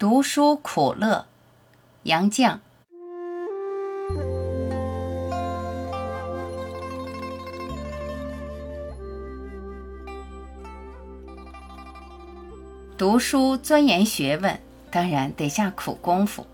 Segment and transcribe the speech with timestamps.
[0.00, 1.26] 读书苦乐，
[2.04, 2.58] 杨绛。
[12.96, 14.58] 读书钻研学问，
[14.90, 16.46] 当然得下苦功夫。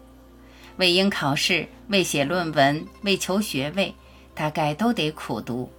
[0.79, 3.95] 为应考试，为写论文，为求学位，
[4.35, 5.71] 大概都得苦读。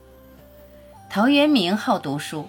[1.09, 2.47] 陶渊明好读书。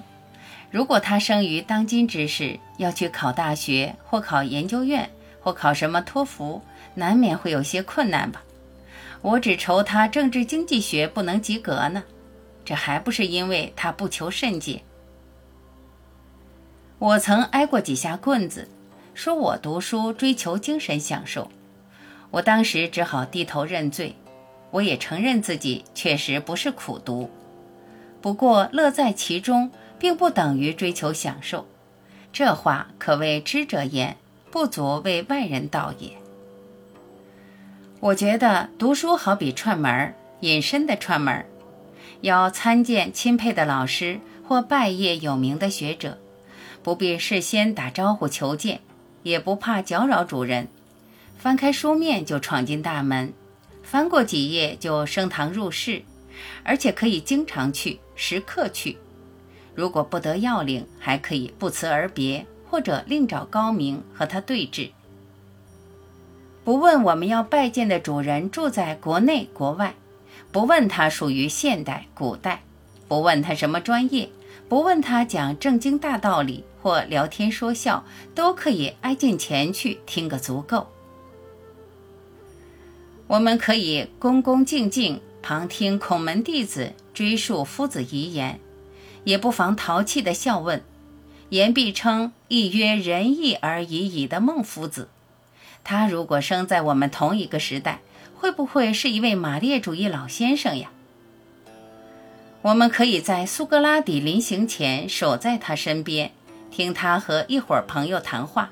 [0.70, 5.08] 如果他生于当今之世，要去考大学或考研究院
[5.40, 6.60] 或考什么托福，
[6.94, 8.42] 难免会有些困难吧。
[9.22, 12.04] 我只愁他政治经济学不能及格呢，
[12.66, 14.82] 这还不是因为他不求甚解。
[16.98, 18.68] 我曾挨过几下棍子，
[19.14, 21.50] 说我读书追求精神享受，
[22.30, 24.14] 我当时只好低头认罪。
[24.70, 27.30] 我也承认自己确实不是苦读，
[28.20, 29.70] 不过乐在其中。
[29.98, 31.66] 并不等于追求享受，
[32.32, 34.16] 这话可谓知者言，
[34.50, 36.10] 不足为外人道也。
[38.00, 41.46] 我觉得读书好比串门儿，隐身的串门儿，
[42.20, 46.16] 要参见钦佩的老师或拜谒有名的学者，
[46.82, 48.80] 不必事先打招呼求见，
[49.24, 50.68] 也不怕搅扰主人，
[51.36, 53.32] 翻开书面就闯进大门，
[53.82, 56.02] 翻过几页就升堂入室，
[56.62, 58.96] 而且可以经常去，时刻去。
[59.78, 64.90] 如果不得要领，还可以不辞而别，或者另找高明和他对峙。
[66.64, 69.94] 不问我们要拜见的主人住在国内国外，
[70.50, 72.64] 不问他属于现代古代，
[73.06, 74.28] 不问他什么专业，
[74.68, 78.04] 不问他讲正经大道理或聊天说笑，
[78.34, 80.88] 都可以挨近前去听个足够。
[83.28, 88.58] 我们可以恭恭敬敬旁听孔门弟子追述夫子遗言。
[89.24, 90.82] 也不妨淘气的笑问
[91.50, 95.08] ：“言必称亦曰仁义而已矣的孟夫子，
[95.84, 98.00] 他如果生在我们同一个时代，
[98.34, 100.90] 会不会是一位马列主义老先生呀？”
[102.62, 106.32] 我们可以在苏格拉底临行前守在他身边，
[106.70, 108.70] 听他和一伙朋友谈话；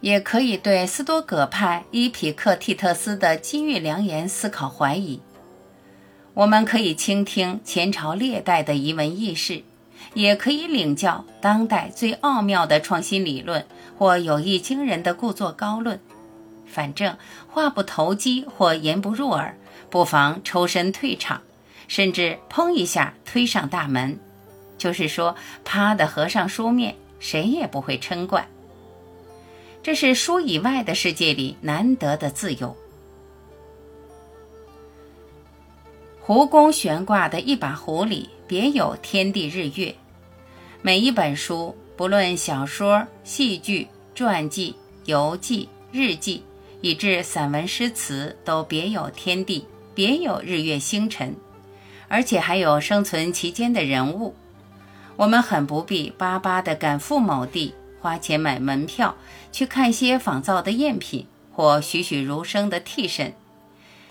[0.00, 5.20] 也可以对斯多葛派伊匹克蒂特斯的金玉良言思考怀疑。
[6.40, 9.62] 我们可以倾听前朝列代的遗文轶事，
[10.14, 13.66] 也可以领教当代最奥妙的创新理论
[13.98, 16.00] 或有意惊人的故作高论。
[16.64, 19.54] 反正话不投机或言不入耳，
[19.90, 21.42] 不妨抽身退场，
[21.88, 24.18] 甚至砰一下推上大门，
[24.78, 28.48] 就是说，啪的合上书面，谁也不会嗔怪。
[29.82, 32.74] 这是书以外的世界里难得的自由。
[36.22, 39.94] 湖宫悬挂的一把壶里，别有天地日月。
[40.82, 44.76] 每一本书，不论小说、戏剧、传记、
[45.06, 46.42] 游记、日记，
[46.82, 49.64] 以至散文诗词，都别有天地，
[49.94, 51.34] 别有日月星辰，
[52.06, 54.34] 而且还有生存其间的人物。
[55.16, 59.16] 我们很不必巴巴地赶赴某地，花钱买门票
[59.50, 63.32] 去看些仿造的赝品或栩栩如生的替身，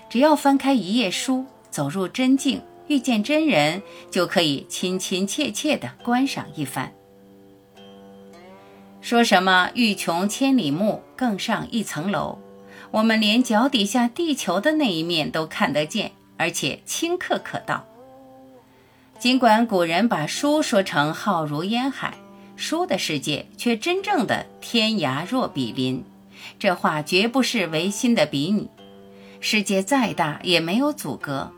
[0.10, 1.46] 只要翻开一页书。
[1.70, 6.94] 走入真境，遇见真人，就可以亲亲切切地观赏一番。
[9.02, 12.38] 说什么欲穷千里目，更上一层楼，
[12.92, 17.86] 我们连脚底下地球的那一面都看得见，而且顷刻可到。
[19.18, 22.14] 尽管古人把书说成浩如烟海，
[22.56, 26.04] 书的世界却真正的天涯若比邻，
[26.58, 28.70] 这话绝不是违心的比拟。
[29.42, 31.54] 世界再大，也没有阻隔。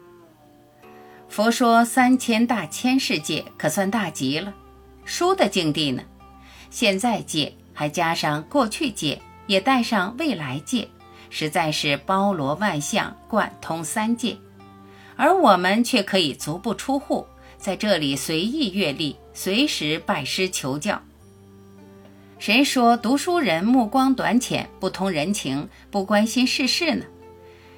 [1.32, 4.54] 佛说三千大千世界可算大极了，
[5.06, 6.04] 书的境地呢？
[6.70, 10.90] 现在界还加上过去界，也带上未来界，
[11.30, 14.36] 实在是包罗万象，贯通三界。
[15.16, 17.26] 而我们却可以足不出户，
[17.58, 21.02] 在这里随意阅历，随时拜师求教。
[22.40, 27.06] 谁说读书人目光短浅，不通人情，不关心世事呢？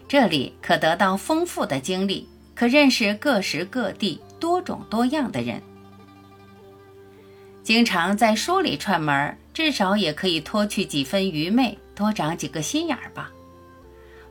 [0.08, 2.28] 这里可得到丰富的经历。
[2.56, 5.62] 可认识各时各地多种多样的人，
[7.64, 13.32] 经常在书里串门，至少也可以脱去几分愚昧，多长几个心眼儿吧。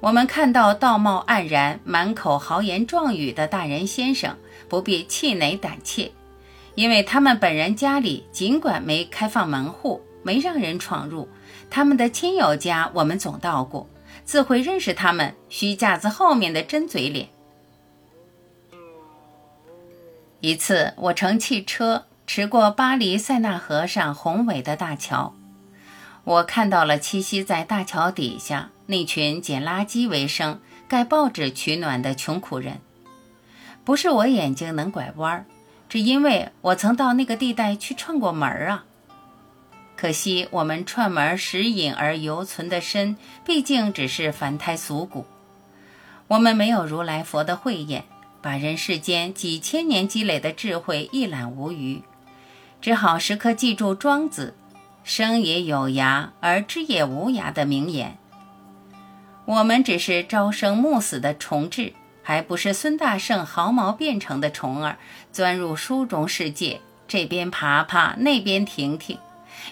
[0.00, 4.36] 我们看到道貌岸然、满口豪言壮语的大人先生，
[4.68, 6.10] 不必气馁胆怯，
[6.74, 11.28] 因为他们本人家里尽管没开放门户，没让人闯入，
[11.70, 13.88] 他们的亲友家我们总到过，
[14.24, 17.28] 自会认识他们虚架子后面的真嘴脸。
[20.44, 25.36] 一次，我乘汽车驰过巴黎塞纳河上宏伟的大桥，
[26.24, 32.80] 我看到了栖息在大桥底下那群捡垃圾为生、盖报纸取暖的穷苦人。
[33.84, 35.46] 不是我眼睛能拐弯，
[35.88, 38.84] 只因为我曾到那个地带去串过门儿啊。
[39.94, 43.16] 可惜我们串门时隐而犹存的身，
[43.46, 45.24] 毕竟只是凡胎俗骨。
[46.26, 48.02] 我们没有如来佛的慧眼，
[48.42, 52.02] 把人世间几千年积累的智慧一览无余，
[52.80, 54.54] 只好时刻记住庄子。
[55.04, 58.18] 生也有涯，而知也无涯的名言。
[59.44, 61.92] 我们只是朝生暮死的虫豸，
[62.22, 64.98] 还不是孙大圣毫毛变成的虫儿，
[65.32, 69.18] 钻入书中世界，这边爬爬，那边停停。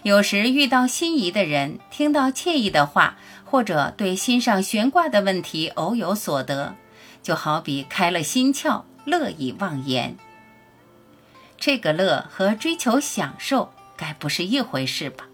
[0.03, 6.75] 有时遇到心仪的人，听到惬意的话，或者对心上悬挂的问题偶有所得，
[7.23, 10.17] 就好比开了心窍，乐以忘言。
[11.59, 13.73] 这个乐和追求享受。
[13.97, 15.27] 该不是一回事吧？